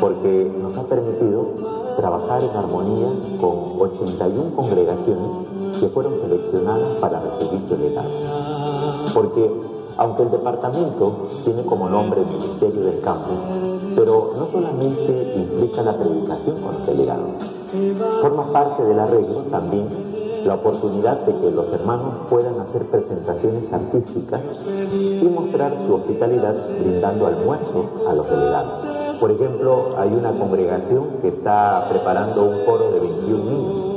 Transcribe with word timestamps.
porque 0.00 0.52
nos 0.60 0.76
ha 0.76 0.82
permitido 0.82 1.46
trabajar 1.96 2.42
en 2.42 2.56
armonía 2.56 3.08
con 3.40 3.80
81 3.80 4.54
congregaciones 4.54 5.30
que 5.80 5.88
fueron 5.88 6.14
seleccionadas 6.20 6.98
para 6.98 7.20
recibir 7.20 7.60
delegados. 7.68 8.12
Porque 9.14 9.50
aunque 9.98 10.22
el 10.24 10.30
departamento 10.30 11.12
tiene 11.44 11.64
como 11.64 11.88
nombre 11.88 12.20
Ministerio 12.24 12.82
del 12.82 13.00
Campo, 13.00 13.30
pero 13.94 14.32
no 14.38 14.46
solamente 14.52 15.34
implica 15.36 15.82
la 15.82 15.94
predicación 15.94 16.60
con 16.60 16.74
los 16.74 16.86
delegados, 16.86 17.30
forma 18.20 18.52
parte 18.52 18.84
del 18.84 18.98
arreglo 18.98 19.40
también 19.50 20.05
la 20.46 20.54
oportunidad 20.54 21.20
de 21.26 21.34
que 21.34 21.50
los 21.50 21.72
hermanos 21.72 22.14
puedan 22.30 22.60
hacer 22.60 22.86
presentaciones 22.86 23.72
artísticas 23.72 24.40
y 24.94 25.24
mostrar 25.24 25.76
su 25.86 25.94
hospitalidad 25.94 26.54
brindando 26.80 27.26
almuerzo 27.26 27.90
a 28.08 28.14
los 28.14 28.30
delegados. 28.30 29.18
Por 29.18 29.30
ejemplo, 29.30 29.94
hay 29.98 30.10
una 30.10 30.32
congregación 30.32 31.18
que 31.20 31.28
está 31.28 31.86
preparando 31.88 32.44
un 32.44 32.64
coro 32.64 32.90
de 32.92 33.00
21 33.00 33.44
niños. 33.44 33.96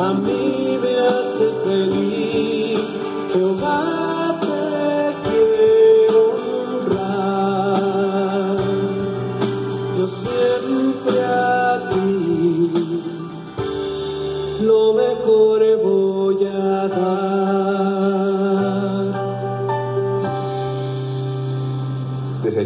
A 0.00 0.14
mí 0.14 0.78
me 0.80 1.00
hace 1.00 1.50
feliz. 1.64 2.07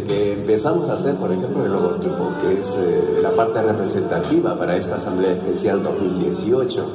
Que 0.01 0.33
empezamos 0.33 0.89
a 0.89 0.93
hacer, 0.93 1.13
por 1.17 1.31
ejemplo, 1.31 1.63
el 1.63 1.71
logotipo, 1.71 2.31
que 2.41 2.59
es 2.59 2.65
eh, 2.79 3.19
la 3.21 3.29
parte 3.35 3.61
representativa 3.61 4.57
para 4.57 4.75
esta 4.75 4.95
Asamblea 4.95 5.33
Especial 5.33 5.83
2018, 5.83 6.85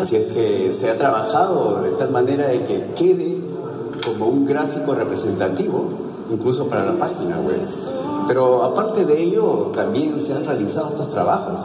así 0.00 0.16
es 0.16 0.32
que 0.32 0.72
se 0.72 0.88
ha 0.88 0.96
trabajado 0.96 1.82
de 1.82 1.90
tal 1.90 2.10
manera 2.10 2.46
de 2.48 2.64
que 2.64 2.92
quede 2.96 3.36
como 4.06 4.28
un 4.28 4.46
gráfico 4.46 4.94
representativo, 4.94 5.90
incluso 6.32 6.66
para 6.66 6.86
la 6.86 6.98
página 6.98 7.36
web. 7.40 7.60
Pero 8.26 8.62
aparte 8.62 9.04
de 9.04 9.22
ello, 9.22 9.70
también 9.74 10.18
se 10.22 10.32
han 10.32 10.46
realizado 10.46 10.88
otros 10.88 11.10
trabajos, 11.10 11.60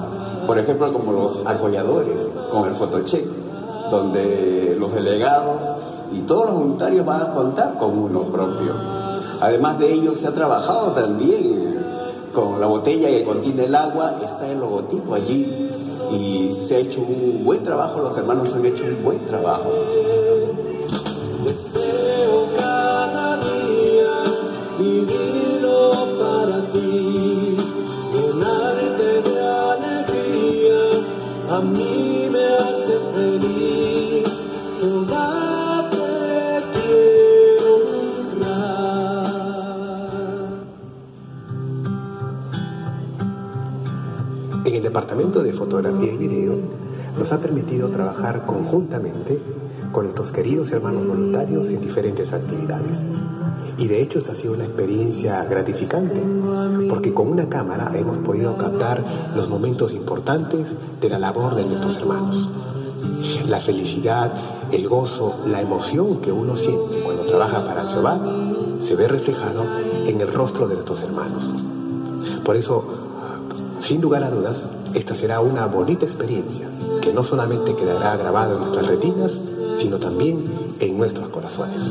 por 0.46 0.60
ejemplo, 0.60 0.92
como 0.92 1.14
los 1.14 1.42
acolladores, 1.46 2.18
con 2.52 2.68
el 2.68 2.74
photocheck, 2.74 3.26
donde 3.90 4.76
los 4.78 4.94
delegados 4.94 5.62
y 6.12 6.20
todos 6.24 6.48
los 6.48 6.56
voluntarios 6.56 7.06
van 7.06 7.22
a 7.22 7.32
contar 7.32 7.78
con 7.80 7.98
uno 7.98 8.24
propio. 8.24 8.74
Además 9.42 9.80
de 9.80 9.94
ello, 9.94 10.16
se 10.16 10.28
ha 10.28 10.34
trabajado 10.34 10.92
también 10.92 11.76
con 12.34 12.60
la 12.60 12.68
botella 12.68 13.08
que 13.08 13.24
contiene 13.24 13.66
el 13.66 13.76
agua, 13.76 14.18
está 14.24 14.48
el 14.48 14.60
logotipo 14.60 15.16
allí 15.16 15.70
y 16.12 16.52
se 16.68 16.76
ha 16.76 16.80
hecho 16.80 17.02
un 17.02 17.44
buen 17.44 17.64
trabajo, 17.64 18.02
los 18.02 18.16
hermanos 18.18 18.54
han 18.54 18.66
hecho 18.66 18.84
un 18.84 19.04
buen 19.04 19.26
trabajo. 19.26 19.72
Fotografía 45.56 46.14
y 46.14 46.18
video 46.18 46.56
nos 47.18 47.32
ha 47.32 47.40
permitido 47.40 47.90
trabajar 47.90 48.46
conjuntamente 48.46 49.40
con 49.92 50.04
nuestros 50.04 50.32
queridos 50.32 50.72
hermanos 50.72 51.08
voluntarios 51.08 51.70
en 51.70 51.82
diferentes 51.82 52.34
actividades. 52.34 53.02
Y 53.78 53.88
de 53.88 54.02
hecho 54.02 54.20
esta 54.20 54.34
ha 54.34 54.36
sido 54.36 54.54
una 54.54 54.66
experiencia 54.66 55.44
gratificante, 55.46 56.22
porque 56.90 57.14
con 57.14 57.30
una 57.30 57.50
cámara 57.50 57.92
hemos 57.96 58.18
podido 58.18 58.58
captar 58.58 59.32
los 59.36 59.50
momentos 59.50 59.94
importantes 59.94 60.74
de 61.02 61.10
la 61.10 61.20
labor 61.20 61.56
de 61.56 61.66
nuestros 61.66 61.98
hermanos. 61.98 62.50
La 63.48 63.60
felicidad, 63.60 64.34
el 64.72 64.88
gozo, 64.88 65.36
la 65.48 65.62
emoción 65.62 66.22
que 66.22 66.32
uno 66.32 66.58
siente 66.58 67.02
cuando 67.04 67.24
trabaja 67.24 67.66
para 67.66 67.88
Jehová 67.88 68.20
se 68.80 68.96
ve 68.96 69.08
reflejado 69.08 69.64
en 70.06 70.20
el 70.22 70.28
rostro 70.28 70.68
de 70.68 70.76
nuestros 70.76 71.02
hermanos. 71.02 71.50
Por 72.44 72.56
eso, 72.56 72.84
sin 73.80 74.02
lugar 74.02 74.24
a 74.24 74.30
dudas, 74.30 74.62
esta 74.96 75.14
será 75.14 75.42
una 75.42 75.66
bonita 75.66 76.06
experiencia 76.06 76.68
que 77.02 77.12
no 77.12 77.24
solamente 77.24 77.76
quedará 77.76 78.16
grabada 78.16 78.54
en 78.54 78.60
nuestras 78.60 78.88
retinas, 78.88 79.40
sino 79.78 79.98
también 79.98 80.68
en 80.80 80.98
nuestros 80.98 81.30
corazones. 81.30 81.82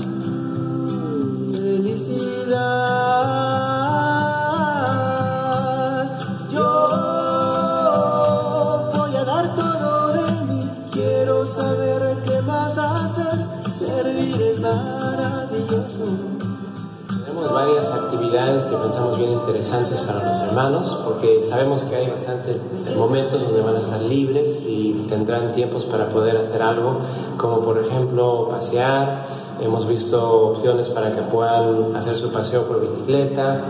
Actividades 18.34 18.65
que 18.65 18.77
pensamos 18.77 19.19
bien 19.19 19.33
interesantes 19.33 20.00
para 20.00 20.25
los 20.25 20.41
hermanos, 20.49 20.99
porque 21.05 21.43
sabemos 21.45 21.84
que 21.84 21.95
hay 21.95 22.11
bastantes 22.11 22.56
momentos 22.97 23.41
donde 23.41 23.62
van 23.62 23.77
a 23.77 23.78
estar 23.78 24.00
libres 24.00 24.61
y 24.67 25.06
tendrán 25.09 25.53
tiempos 25.53 25.84
para 25.84 26.09
poder 26.09 26.37
hacer 26.37 26.61
algo, 26.61 26.99
como 27.37 27.61
por 27.61 27.78
ejemplo 27.78 28.49
pasear. 28.49 29.27
Hemos 29.61 29.87
visto 29.87 30.49
opciones 30.49 30.89
para 30.89 31.15
que 31.15 31.22
puedan 31.22 31.95
hacer 31.95 32.17
su 32.17 32.33
paseo 32.33 32.65
por 32.65 32.81
bicicleta 32.81 33.62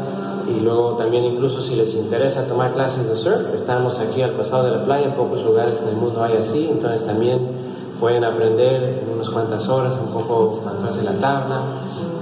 y 0.48 0.60
luego 0.60 0.96
también 0.96 1.24
incluso 1.24 1.60
si 1.60 1.76
les 1.76 1.94
interesa 1.94 2.46
tomar 2.46 2.72
clases 2.72 3.06
de 3.06 3.16
surf, 3.16 3.54
estamos 3.54 3.98
aquí 3.98 4.22
al 4.22 4.32
pasado 4.32 4.64
de 4.64 4.70
la 4.70 4.84
playa, 4.84 5.06
en 5.06 5.12
pocos 5.12 5.42
lugares 5.42 5.80
en 5.82 5.88
el 5.88 5.96
mundo 5.96 6.22
hay 6.22 6.38
así, 6.38 6.68
entonces 6.70 7.04
también 7.04 7.48
pueden 8.00 8.24
aprender 8.24 9.02
en 9.02 9.14
unas 9.14 9.28
cuantas 9.28 9.68
horas 9.68 9.94
un 10.00 10.10
poco 10.12 10.60
cuánto 10.62 10.86
hace 10.86 11.02
la 11.02 11.12
tabla 11.12 11.62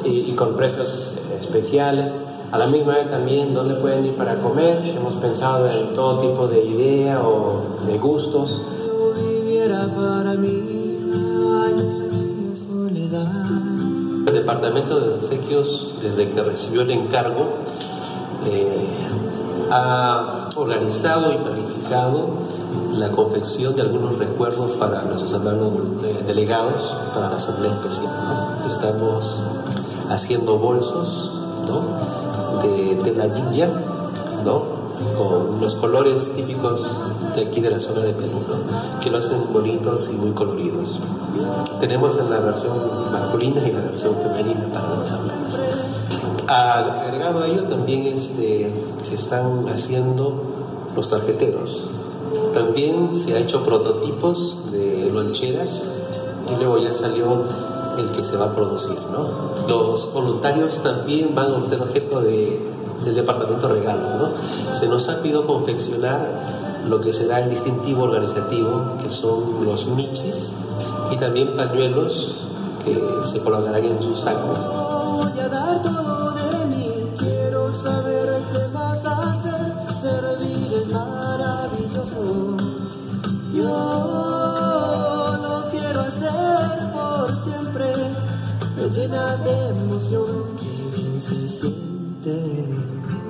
y, 0.04 0.30
y 0.30 0.32
con 0.32 0.56
precios 0.56 1.16
especiales. 1.40 2.18
A 2.52 2.58
la 2.58 2.66
misma 2.66 2.96
vez 2.96 3.08
también 3.08 3.54
dónde 3.54 3.76
pueden 3.76 4.04
ir 4.04 4.14
para 4.14 4.36
comer. 4.36 4.82
Hemos 4.84 5.14
pensado 5.14 5.70
en 5.70 5.94
todo 5.94 6.18
tipo 6.18 6.46
de 6.46 6.62
idea 6.62 7.22
o 7.26 7.62
de 7.86 7.96
gustos. 7.96 8.60
El 14.26 14.34
Departamento 14.34 15.00
de 15.00 15.14
Obsequios, 15.14 15.94
desde 16.02 16.28
que 16.28 16.42
recibió 16.42 16.82
el 16.82 16.90
encargo, 16.90 17.46
eh, 18.44 18.86
ha 19.70 20.50
organizado 20.54 21.32
y 21.32 21.36
planificado 21.38 22.28
la 22.98 23.10
confección 23.12 23.74
de 23.76 23.82
algunos 23.82 24.18
recuerdos 24.18 24.72
para 24.72 25.02
nuestros 25.04 25.32
hermanos 25.32 25.72
eh, 26.04 26.22
delegados 26.26 26.94
para 27.14 27.30
la 27.30 27.36
Asamblea 27.36 27.72
Especial. 27.72 28.12
¿no? 28.28 28.68
Estamos 28.68 29.38
haciendo 30.10 30.58
bolsos 30.58 31.32
¿no? 31.66 32.31
De, 32.62 33.14
la 33.16 33.26
lluvia, 33.26 33.68
¿no? 34.44 34.82
con 35.16 35.60
los 35.60 35.74
colores 35.74 36.32
típicos 36.34 36.80
de 37.34 37.42
aquí 37.42 37.60
de 37.60 37.70
la 37.70 37.80
zona 37.80 38.00
de 38.02 38.12
Perú, 38.12 38.40
que 39.02 39.10
lo 39.10 39.18
hacen 39.18 39.38
bonitos 39.52 40.10
y 40.12 40.16
muy 40.16 40.30
coloridos. 40.32 40.98
Tenemos 41.80 42.16
en 42.18 42.30
la 42.30 42.38
versión 42.38 42.76
masculina 43.10 43.66
y 43.66 43.72
la 43.72 43.80
versión 43.80 44.14
femenina 44.16 44.66
para 44.72 44.96
las 44.96 45.10
hermanas. 45.10 45.58
Agregado 46.46 47.42
a 47.42 47.48
ello 47.48 47.64
también 47.64 48.06
este, 48.06 48.72
se 49.08 49.14
están 49.14 49.68
haciendo 49.68 50.34
los 50.94 51.10
tarjeteros. 51.10 51.88
También 52.54 53.16
se 53.16 53.34
ha 53.34 53.38
hecho 53.38 53.64
prototipos 53.64 54.70
de 54.70 55.10
loncheras 55.10 55.84
y 56.50 56.56
luego 56.56 56.78
ya 56.78 56.92
salió 56.92 57.44
el 57.98 58.10
que 58.10 58.24
se 58.24 58.36
va 58.36 58.46
a 58.46 58.54
producir. 58.54 58.96
Los 59.68 60.12
voluntarios 60.12 60.82
también 60.82 61.34
van 61.34 61.54
a 61.54 61.62
ser 61.62 61.80
objeto 61.80 62.20
de, 62.20 62.60
del 63.04 63.14
departamento 63.14 63.68
regalo. 63.68 64.30
Se 64.72 64.86
nos 64.86 65.08
ha 65.08 65.20
pedido 65.20 65.46
confeccionar 65.46 66.82
lo 66.86 67.00
que 67.00 67.12
será 67.12 67.40
el 67.40 67.50
distintivo 67.50 68.04
organizativo, 68.04 68.98
que 69.02 69.10
son 69.10 69.64
los 69.64 69.86
michis, 69.86 70.52
y 71.10 71.16
también 71.16 71.54
pañuelos 71.56 72.48
que 72.84 73.00
se 73.24 73.40
colocarán 73.40 73.84
en 73.84 74.02
su 74.02 74.16
saco. 74.16 74.81
Llena 89.12 89.36
de 89.36 89.68
emoción, 89.68 90.56
que 90.58 90.96
bien 90.96 91.20
se 91.20 91.48
siente. 91.48 93.21